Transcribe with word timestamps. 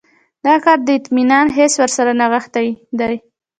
دا 0.45 0.55
کار 0.65 0.77
د 0.83 0.89
اطمینان 0.99 1.47
حس 1.57 1.73
ورسره 1.81 2.11
نغښتی 2.19 2.67
دی. 2.99 3.15